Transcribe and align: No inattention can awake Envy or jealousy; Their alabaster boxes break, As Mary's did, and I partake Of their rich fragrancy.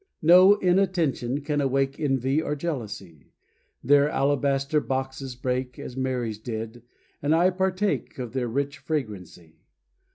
No 0.23 0.55
inattention 0.55 1.41
can 1.41 1.61
awake 1.61 1.99
Envy 1.99 2.41
or 2.41 2.55
jealousy; 2.55 3.27
Their 3.83 4.09
alabaster 4.09 4.79
boxes 4.81 5.35
break, 5.35 5.77
As 5.77 5.95
Mary's 5.95 6.39
did, 6.39 6.81
and 7.21 7.35
I 7.35 7.51
partake 7.51 8.17
Of 8.17 8.33
their 8.33 8.47
rich 8.47 8.79
fragrancy. 8.79 9.59